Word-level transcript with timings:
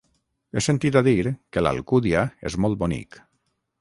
He 0.53 0.61
sentit 0.67 0.97
a 1.01 1.03
dir 1.07 1.33
que 1.57 1.63
l'Alcúdia 1.67 2.23
és 2.51 2.57
molt 2.65 2.81
bonic. 2.85 3.21